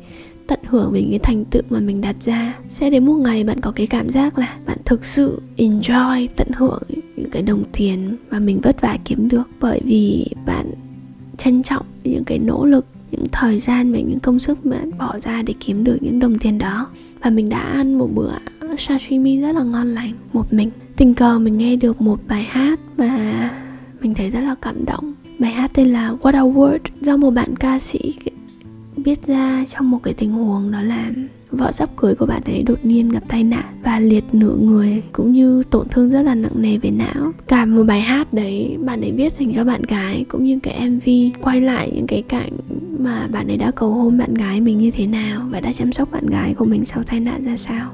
tận 0.47 0.59
hưởng 0.63 0.91
về 0.91 1.03
những 1.03 1.19
thành 1.23 1.45
tựu 1.45 1.61
mà 1.69 1.79
mình 1.79 2.01
đặt 2.01 2.15
ra. 2.21 2.57
Sẽ 2.69 2.89
đến 2.89 3.05
một 3.05 3.15
ngày 3.15 3.43
bạn 3.43 3.61
có 3.61 3.71
cái 3.71 3.87
cảm 3.87 4.09
giác 4.09 4.37
là 4.37 4.57
bạn 4.65 4.77
thực 4.85 5.05
sự 5.05 5.41
enjoy 5.57 6.27
tận 6.35 6.47
hưởng 6.55 6.83
những 7.15 7.29
cái 7.29 7.41
đồng 7.41 7.63
tiền 7.73 8.15
mà 8.31 8.39
mình 8.39 8.59
vất 8.63 8.81
vả 8.81 8.97
kiếm 9.05 9.29
được 9.29 9.49
bởi 9.59 9.81
vì 9.85 10.27
bạn 10.45 10.71
trân 11.37 11.63
trọng 11.63 11.85
những 12.03 12.23
cái 12.23 12.39
nỗ 12.39 12.65
lực, 12.65 12.85
những 13.11 13.25
thời 13.31 13.59
gian 13.59 13.91
và 13.91 13.99
những 13.99 14.19
công 14.19 14.39
sức 14.39 14.65
mà 14.65 14.77
bạn 14.77 14.97
bỏ 14.97 15.19
ra 15.19 15.41
để 15.41 15.53
kiếm 15.59 15.83
được 15.83 15.97
những 16.01 16.19
đồng 16.19 16.39
tiền 16.39 16.57
đó 16.57 16.87
và 17.21 17.29
mình 17.29 17.49
đã 17.49 17.59
ăn 17.59 17.97
một 17.97 18.09
bữa 18.15 18.31
sashimi 18.77 19.41
rất 19.41 19.55
là 19.55 19.63
ngon 19.63 19.87
lành, 19.87 20.13
một 20.33 20.53
mình. 20.53 20.69
Tình 20.95 21.13
cờ 21.13 21.39
mình 21.39 21.57
nghe 21.57 21.75
được 21.75 22.01
một 22.01 22.19
bài 22.27 22.43
hát 22.43 22.79
mà 22.97 23.51
mình 24.01 24.13
thấy 24.13 24.29
rất 24.29 24.41
là 24.41 24.55
cảm 24.61 24.85
động. 24.85 25.13
Bài 25.39 25.51
hát 25.51 25.71
tên 25.73 25.93
là 25.93 26.13
What 26.21 26.35
a 26.35 26.41
Word 26.41 26.79
do 27.01 27.17
một 27.17 27.29
bạn 27.29 27.55
ca 27.55 27.79
sĩ 27.79 28.13
viết 28.95 29.27
ra 29.27 29.65
trong 29.75 29.91
một 29.91 30.03
cái 30.03 30.13
tình 30.13 30.31
huống 30.31 30.71
đó 30.71 30.81
là 30.81 31.11
vợ 31.51 31.71
sắp 31.71 31.89
cưới 31.95 32.15
của 32.15 32.25
bạn 32.25 32.41
ấy 32.45 32.63
đột 32.63 32.85
nhiên 32.85 33.09
gặp 33.09 33.23
tai 33.27 33.43
nạn 33.43 33.65
và 33.83 33.99
liệt 33.99 34.23
nửa 34.31 34.55
người, 34.55 35.03
cũng 35.11 35.31
như 35.31 35.63
tổn 35.63 35.87
thương 35.89 36.09
rất 36.09 36.21
là 36.21 36.35
nặng 36.35 36.61
nề 36.61 36.77
về 36.77 36.91
não. 36.91 37.31
Cả 37.47 37.65
một 37.65 37.83
bài 37.83 38.01
hát 38.01 38.33
đấy 38.33 38.77
bạn 38.85 39.01
ấy 39.01 39.11
viết 39.11 39.33
dành 39.33 39.53
cho 39.53 39.63
bạn 39.63 39.81
gái, 39.81 40.25
cũng 40.29 40.43
như 40.43 40.59
cái 40.63 40.89
mv 40.89 41.09
quay 41.41 41.61
lại 41.61 41.91
những 41.95 42.07
cái 42.07 42.21
cảnh 42.21 42.51
mà 42.99 43.27
bạn 43.27 43.47
ấy 43.47 43.57
đã 43.57 43.71
cầu 43.71 43.93
hôn 43.93 44.17
bạn 44.17 44.33
gái 44.33 44.61
mình 44.61 44.77
như 44.77 44.91
thế 44.91 45.07
nào 45.07 45.47
và 45.49 45.59
đã 45.59 45.73
chăm 45.73 45.93
sóc 45.93 46.11
bạn 46.11 46.25
gái 46.27 46.53
của 46.53 46.65
mình 46.65 46.85
sau 46.85 47.03
tai 47.03 47.19
nạn 47.19 47.43
ra 47.43 47.57
sao. 47.57 47.91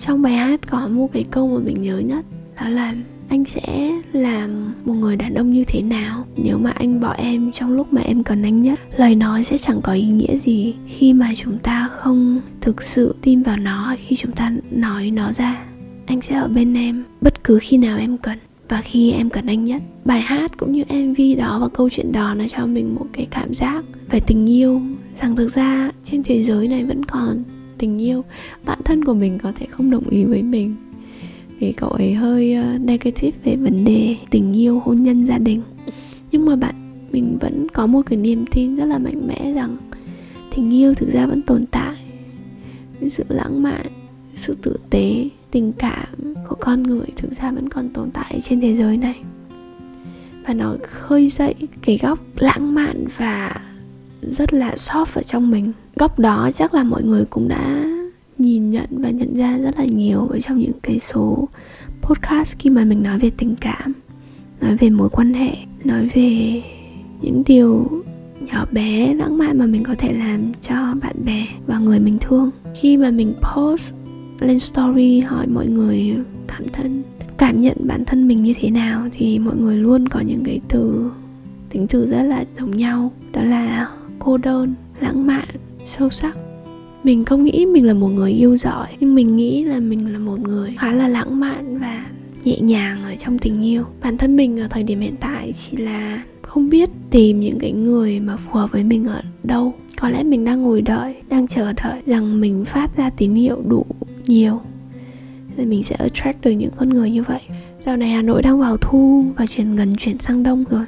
Trong 0.00 0.22
bài 0.22 0.32
hát 0.32 0.60
có 0.70 0.88
một 0.88 1.12
cái 1.12 1.24
câu 1.30 1.48
mà 1.48 1.60
mình 1.64 1.82
nhớ 1.82 1.98
nhất, 1.98 2.24
đó 2.60 2.68
là 2.68 2.94
anh 3.30 3.44
sẽ 3.44 3.92
làm 4.12 4.74
một 4.84 4.94
người 4.94 5.16
đàn 5.16 5.34
ông 5.34 5.52
như 5.52 5.64
thế 5.64 5.82
nào 5.82 6.26
nếu 6.36 6.58
mà 6.58 6.70
anh 6.70 7.00
bỏ 7.00 7.12
em 7.12 7.52
trong 7.52 7.72
lúc 7.72 7.92
mà 7.92 8.00
em 8.00 8.22
cần 8.22 8.42
anh 8.42 8.62
nhất? 8.62 8.80
Lời 8.96 9.14
nói 9.14 9.44
sẽ 9.44 9.58
chẳng 9.58 9.80
có 9.82 9.92
ý 9.92 10.04
nghĩa 10.04 10.36
gì 10.36 10.74
khi 10.86 11.12
mà 11.12 11.32
chúng 11.36 11.58
ta 11.58 11.88
không 11.90 12.40
thực 12.60 12.82
sự 12.82 13.14
tin 13.22 13.42
vào 13.42 13.56
nó 13.56 13.96
khi 14.06 14.16
chúng 14.16 14.32
ta 14.32 14.52
nói 14.70 15.10
nó 15.10 15.32
ra. 15.32 15.62
Anh 16.06 16.20
sẽ 16.20 16.34
ở 16.34 16.48
bên 16.48 16.74
em 16.74 17.04
bất 17.20 17.44
cứ 17.44 17.58
khi 17.62 17.76
nào 17.76 17.98
em 17.98 18.18
cần 18.18 18.38
và 18.68 18.80
khi 18.80 19.12
em 19.12 19.30
cần 19.30 19.46
anh 19.46 19.64
nhất. 19.64 19.82
Bài 20.04 20.20
hát 20.20 20.56
cũng 20.56 20.72
như 20.72 20.84
mv 20.84 21.38
đó 21.38 21.58
và 21.58 21.68
câu 21.68 21.90
chuyện 21.90 22.12
đó 22.12 22.34
nó 22.34 22.44
cho 22.56 22.66
mình 22.66 22.94
một 22.94 23.06
cái 23.12 23.26
cảm 23.30 23.54
giác 23.54 23.84
về 24.10 24.20
tình 24.20 24.50
yêu. 24.50 24.80
Rằng 25.20 25.36
thực 25.36 25.54
ra 25.54 25.90
trên 26.04 26.22
thế 26.22 26.44
giới 26.44 26.68
này 26.68 26.84
vẫn 26.84 27.04
còn 27.04 27.44
tình 27.78 28.02
yêu. 28.02 28.24
Bạn 28.66 28.78
thân 28.84 29.04
của 29.04 29.14
mình 29.14 29.38
có 29.38 29.52
thể 29.56 29.66
không 29.70 29.90
đồng 29.90 30.08
ý 30.08 30.24
với 30.24 30.42
mình 30.42 30.76
vì 31.60 31.72
cậu 31.72 31.90
ấy 31.90 32.14
hơi 32.14 32.54
ờ, 32.54 32.78
negative 32.78 33.38
về 33.44 33.56
vấn 33.56 33.84
đề 33.84 34.16
tình 34.30 34.52
yêu 34.52 34.82
hôn 34.84 34.96
nhân 34.96 35.26
gia 35.26 35.38
đình. 35.38 35.62
Nhưng 36.32 36.44
mà 36.44 36.56
bạn, 36.56 36.74
mình 37.12 37.38
vẫn 37.40 37.66
có 37.72 37.86
một 37.86 38.02
cái 38.06 38.16
niềm 38.16 38.44
tin 38.50 38.76
rất 38.76 38.84
là 38.84 38.98
mạnh 38.98 39.28
mẽ 39.28 39.52
rằng 39.52 39.76
tình 40.54 40.74
yêu 40.74 40.94
thực 40.94 41.12
ra 41.12 41.26
vẫn 41.26 41.42
tồn 41.42 41.66
tại. 41.66 41.96
Sự 43.08 43.24
lãng 43.28 43.62
mạn, 43.62 43.86
sự 44.36 44.56
tử 44.62 44.76
tế, 44.90 45.28
tình 45.50 45.72
cảm 45.72 46.34
của 46.48 46.56
con 46.60 46.82
người 46.82 47.06
thực 47.16 47.32
ra 47.32 47.52
vẫn 47.52 47.68
còn 47.68 47.88
tồn 47.88 48.10
tại 48.10 48.40
trên 48.44 48.60
thế 48.60 48.76
giới 48.76 48.96
này. 48.96 49.20
Và 50.46 50.54
nó 50.54 50.76
khơi 50.90 51.28
dậy 51.28 51.54
cái 51.82 51.98
góc 52.02 52.18
lãng 52.36 52.74
mạn 52.74 53.04
và 53.16 53.60
rất 54.22 54.52
là 54.52 54.74
soft 54.74 55.06
ở 55.14 55.22
trong 55.22 55.50
mình. 55.50 55.72
Góc 55.96 56.18
đó 56.18 56.50
chắc 56.54 56.74
là 56.74 56.84
mọi 56.84 57.02
người 57.02 57.24
cũng 57.24 57.48
đã 57.48 57.89
nhìn 58.40 58.70
nhận 58.70 58.86
và 58.90 59.10
nhận 59.10 59.34
ra 59.34 59.58
rất 59.58 59.78
là 59.78 59.84
nhiều 59.84 60.28
ở 60.28 60.40
trong 60.40 60.58
những 60.58 60.80
cái 60.82 60.98
số 60.98 61.48
podcast 62.02 62.58
khi 62.58 62.70
mà 62.70 62.84
mình 62.84 63.02
nói 63.02 63.18
về 63.18 63.30
tình 63.38 63.56
cảm, 63.60 63.92
nói 64.60 64.76
về 64.76 64.90
mối 64.90 65.08
quan 65.08 65.34
hệ, 65.34 65.56
nói 65.84 66.08
về 66.14 66.62
những 67.20 67.42
điều 67.46 68.02
nhỏ 68.40 68.66
bé, 68.72 69.14
lãng 69.14 69.38
mạn 69.38 69.58
mà 69.58 69.66
mình 69.66 69.82
có 69.84 69.94
thể 69.98 70.12
làm 70.12 70.52
cho 70.62 70.74
bạn 71.02 71.16
bè 71.24 71.46
và 71.66 71.78
người 71.78 71.98
mình 71.98 72.18
thương. 72.20 72.50
Khi 72.74 72.96
mà 72.96 73.10
mình 73.10 73.34
post 73.54 73.92
lên 74.40 74.60
story 74.60 75.20
hỏi 75.20 75.46
mọi 75.46 75.66
người 75.66 76.16
cảm 76.46 76.62
thân, 76.72 77.02
cảm 77.36 77.60
nhận 77.60 77.76
bản 77.80 78.04
thân 78.04 78.28
mình 78.28 78.42
như 78.42 78.54
thế 78.60 78.70
nào 78.70 79.08
thì 79.12 79.38
mọi 79.38 79.56
người 79.56 79.76
luôn 79.76 80.08
có 80.08 80.20
những 80.20 80.44
cái 80.44 80.60
từ, 80.68 81.10
tính 81.70 81.86
từ 81.86 82.10
rất 82.10 82.22
là 82.22 82.44
giống 82.58 82.76
nhau. 82.76 83.12
Đó 83.32 83.42
là 83.42 83.88
cô 84.18 84.36
đơn, 84.36 84.74
lãng 85.00 85.26
mạn, 85.26 85.48
sâu 85.86 86.10
sắc 86.10 86.38
mình 87.04 87.24
không 87.24 87.44
nghĩ 87.44 87.66
mình 87.66 87.86
là 87.86 87.94
một 87.94 88.08
người 88.08 88.32
yêu 88.32 88.56
giỏi, 88.56 88.88
nhưng 89.00 89.14
mình 89.14 89.36
nghĩ 89.36 89.64
là 89.64 89.80
mình 89.80 90.12
là 90.12 90.18
một 90.18 90.40
người 90.40 90.74
khá 90.78 90.92
là 90.92 91.08
lãng 91.08 91.40
mạn 91.40 91.78
và 91.78 92.06
nhẹ 92.44 92.60
nhàng 92.60 93.04
ở 93.04 93.16
trong 93.16 93.38
tình 93.38 93.62
yêu. 93.62 93.84
Bản 94.02 94.18
thân 94.18 94.36
mình 94.36 94.60
ở 94.60 94.68
thời 94.70 94.82
điểm 94.82 95.00
hiện 95.00 95.14
tại 95.20 95.52
chỉ 95.52 95.76
là 95.76 96.22
không 96.42 96.70
biết 96.70 96.90
tìm 97.10 97.40
những 97.40 97.58
cái 97.58 97.72
người 97.72 98.20
mà 98.20 98.36
phù 98.36 98.52
hợp 98.52 98.72
với 98.72 98.84
mình 98.84 99.04
ở 99.04 99.22
đâu. 99.42 99.74
Có 100.00 100.08
lẽ 100.08 100.22
mình 100.22 100.44
đang 100.44 100.62
ngồi 100.62 100.82
đợi, 100.82 101.14
đang 101.28 101.48
chờ 101.48 101.72
đợi 101.72 102.02
rằng 102.06 102.40
mình 102.40 102.64
phát 102.64 102.96
ra 102.96 103.10
tín 103.10 103.34
hiệu 103.34 103.62
đủ 103.68 103.86
nhiều 104.26 104.60
thì 105.56 105.66
mình 105.66 105.82
sẽ 105.82 105.96
attract 105.96 106.40
được 106.40 106.50
những 106.50 106.70
con 106.76 106.88
người 106.88 107.10
như 107.10 107.22
vậy. 107.22 107.40
Dạo 107.86 107.96
này 107.96 108.08
hà 108.08 108.22
nội 108.22 108.42
đang 108.42 108.60
vào 108.60 108.76
thu 108.76 109.24
và 109.36 109.46
chuyển 109.46 109.76
gần 109.76 109.96
chuyển 109.96 110.18
sang 110.18 110.42
đông 110.42 110.64
rồi 110.70 110.84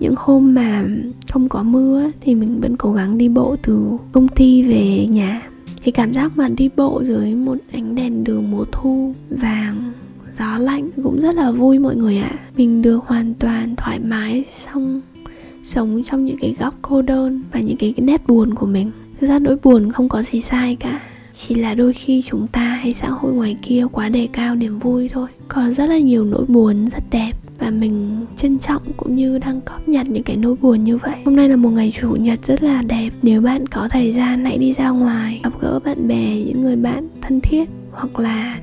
những 0.00 0.14
hôm 0.16 0.54
mà 0.54 0.84
không 1.32 1.48
có 1.48 1.62
mưa 1.62 2.10
thì 2.20 2.34
mình 2.34 2.60
vẫn 2.60 2.76
cố 2.76 2.92
gắng 2.92 3.18
đi 3.18 3.28
bộ 3.28 3.56
từ 3.62 3.86
công 4.12 4.28
ty 4.28 4.62
về 4.62 5.06
nhà. 5.10 5.42
Thì 5.82 5.92
cảm 5.92 6.12
giác 6.12 6.36
mà 6.36 6.48
đi 6.48 6.70
bộ 6.76 7.02
dưới 7.04 7.34
một 7.34 7.58
ánh 7.72 7.94
đèn 7.94 8.24
đường 8.24 8.50
mùa 8.50 8.64
thu 8.72 9.14
vàng 9.30 9.92
gió 10.38 10.58
lạnh 10.58 10.90
cũng 11.02 11.20
rất 11.20 11.34
là 11.34 11.50
vui 11.50 11.78
mọi 11.78 11.96
người 11.96 12.18
ạ. 12.18 12.30
À. 12.32 12.38
mình 12.56 12.82
được 12.82 13.04
hoàn 13.06 13.34
toàn 13.34 13.76
thoải 13.76 13.98
mái 13.98 14.44
xong 14.52 15.00
sống 15.64 16.02
trong 16.10 16.24
những 16.24 16.36
cái 16.40 16.56
góc 16.58 16.74
cô 16.82 17.02
đơn 17.02 17.42
và 17.52 17.60
những 17.60 17.76
cái, 17.76 17.94
cái 17.96 18.06
nét 18.06 18.26
buồn 18.26 18.54
của 18.54 18.66
mình. 18.66 18.90
Thực 19.20 19.26
ra 19.26 19.38
nỗi 19.38 19.56
buồn 19.62 19.92
không 19.92 20.08
có 20.08 20.22
gì 20.22 20.40
sai 20.40 20.76
cả 20.76 21.00
chỉ 21.34 21.54
là 21.54 21.74
đôi 21.74 21.92
khi 21.92 22.22
chúng 22.26 22.46
ta 22.46 22.60
hay 22.60 22.92
xã 22.92 23.10
hội 23.10 23.32
ngoài 23.32 23.56
kia 23.62 23.86
quá 23.92 24.08
đề 24.08 24.28
cao 24.32 24.54
niềm 24.54 24.78
vui 24.78 25.08
thôi. 25.08 25.28
Có 25.48 25.70
rất 25.76 25.86
là 25.86 25.98
nhiều 25.98 26.24
nỗi 26.24 26.44
buồn 26.48 26.88
rất 26.88 27.02
đẹp 27.10 27.32
và 27.60 27.70
mình 27.70 28.26
trân 28.36 28.58
trọng 28.58 28.82
cũng 28.96 29.16
như 29.16 29.38
đang 29.38 29.60
cóp 29.60 29.88
nhặt 29.88 30.08
những 30.08 30.22
cái 30.22 30.36
nỗi 30.36 30.54
buồn 30.60 30.84
như 30.84 30.96
vậy. 30.96 31.16
Hôm 31.24 31.36
nay 31.36 31.48
là 31.48 31.56
một 31.56 31.70
ngày 31.70 31.92
chủ 32.00 32.10
nhật 32.10 32.40
rất 32.46 32.62
là 32.62 32.82
đẹp. 32.82 33.10
Nếu 33.22 33.40
bạn 33.40 33.66
có 33.66 33.88
thời 33.88 34.12
gian, 34.12 34.44
hãy 34.44 34.58
đi 34.58 34.72
ra 34.72 34.88
ngoài, 34.88 35.40
gặp 35.44 35.52
gỡ 35.60 35.80
bạn 35.84 36.08
bè, 36.08 36.42
những 36.46 36.62
người 36.62 36.76
bạn 36.76 37.08
thân 37.20 37.40
thiết, 37.40 37.68
hoặc 37.92 38.18
là 38.18 38.58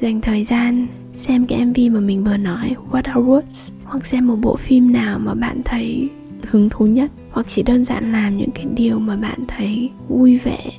dành 0.00 0.20
thời 0.20 0.44
gian 0.44 0.86
xem 1.12 1.46
cái 1.46 1.64
mv 1.64 1.78
mà 1.92 2.00
mình 2.00 2.24
vừa 2.24 2.36
nói, 2.36 2.76
what 2.90 3.02
are 3.04 3.20
words, 3.20 3.70
hoặc 3.84 4.06
xem 4.06 4.26
một 4.26 4.36
bộ 4.42 4.56
phim 4.56 4.92
nào 4.92 5.18
mà 5.18 5.34
bạn 5.34 5.60
thấy 5.64 6.08
hứng 6.42 6.68
thú 6.68 6.86
nhất, 6.86 7.10
hoặc 7.30 7.46
chỉ 7.48 7.62
đơn 7.62 7.84
giản 7.84 8.12
làm 8.12 8.36
những 8.36 8.50
cái 8.50 8.66
điều 8.74 8.98
mà 8.98 9.16
bạn 9.16 9.38
thấy 9.48 9.90
vui 10.08 10.38
vẻ, 10.38 10.70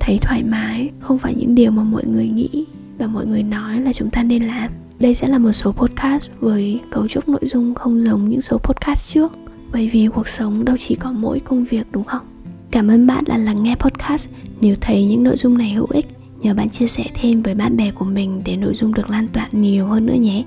thấy 0.00 0.18
thoải 0.22 0.42
mái. 0.42 0.90
Không 1.00 1.18
phải 1.18 1.34
những 1.34 1.54
điều 1.54 1.70
mà 1.70 1.82
mọi 1.82 2.04
người 2.06 2.28
nghĩ 2.28 2.66
và 2.98 3.06
mọi 3.06 3.26
người 3.26 3.42
nói 3.42 3.80
là 3.80 3.92
chúng 3.92 4.10
ta 4.10 4.22
nên 4.22 4.42
làm 4.42 4.70
đây 5.00 5.14
sẽ 5.14 5.28
là 5.28 5.38
một 5.38 5.52
số 5.52 5.72
podcast 5.72 6.30
với 6.40 6.80
cấu 6.90 7.08
trúc 7.08 7.28
nội 7.28 7.40
dung 7.42 7.74
không 7.74 8.04
giống 8.04 8.28
những 8.28 8.40
số 8.40 8.58
podcast 8.58 9.08
trước. 9.08 9.32
Bởi 9.72 9.90
vì 9.92 10.08
cuộc 10.14 10.28
sống 10.28 10.64
đâu 10.64 10.76
chỉ 10.80 10.94
có 10.94 11.12
mỗi 11.12 11.40
công 11.40 11.64
việc, 11.64 11.86
đúng 11.92 12.04
không? 12.04 12.22
Cảm 12.70 12.88
ơn 12.88 13.06
bạn 13.06 13.24
đã 13.26 13.36
lắng 13.36 13.62
nghe 13.62 13.74
podcast. 13.74 14.28
Nếu 14.60 14.74
thấy 14.80 15.04
những 15.04 15.22
nội 15.22 15.36
dung 15.36 15.58
này 15.58 15.70
hữu 15.70 15.86
ích, 15.90 16.06
nhờ 16.40 16.54
bạn 16.54 16.68
chia 16.68 16.86
sẻ 16.86 17.04
thêm 17.14 17.42
với 17.42 17.54
bạn 17.54 17.76
bè 17.76 17.90
của 17.90 18.04
mình 18.04 18.42
để 18.44 18.56
nội 18.56 18.74
dung 18.74 18.94
được 18.94 19.10
lan 19.10 19.28
tỏa 19.28 19.48
nhiều 19.52 19.86
hơn 19.86 20.06
nữa 20.06 20.14
nhé. 20.14 20.44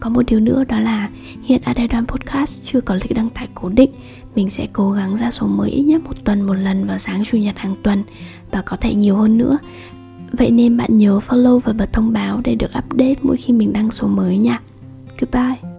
Có 0.00 0.10
một 0.10 0.22
điều 0.26 0.40
nữa 0.40 0.64
đó 0.64 0.80
là 0.80 1.08
hiện 1.42 1.62
Adedan 1.64 2.06
Podcast 2.06 2.58
chưa 2.64 2.80
có 2.80 2.94
lịch 2.94 3.14
đăng 3.14 3.30
tải 3.30 3.48
cố 3.54 3.68
định. 3.68 3.90
Mình 4.34 4.50
sẽ 4.50 4.66
cố 4.72 4.90
gắng 4.90 5.16
ra 5.16 5.30
số 5.30 5.46
mới 5.46 5.70
ít 5.70 5.82
nhất 5.82 6.02
một 6.04 6.14
tuần 6.24 6.42
một 6.42 6.54
lần 6.54 6.86
vào 6.86 6.98
sáng 6.98 7.24
chủ 7.24 7.38
nhật 7.38 7.58
hàng 7.58 7.74
tuần 7.82 8.02
và 8.50 8.62
có 8.62 8.76
thể 8.76 8.94
nhiều 8.94 9.16
hơn 9.16 9.38
nữa 9.38 9.58
vậy 10.32 10.50
nên 10.50 10.76
bạn 10.76 10.98
nhớ 10.98 11.20
follow 11.28 11.58
và 11.58 11.72
bật 11.72 11.92
thông 11.92 12.12
báo 12.12 12.40
để 12.44 12.54
được 12.54 12.70
update 12.78 13.14
mỗi 13.22 13.36
khi 13.36 13.52
mình 13.52 13.72
đăng 13.72 13.90
số 13.90 14.06
mới 14.06 14.38
nha. 14.38 14.60
Goodbye. 15.18 15.69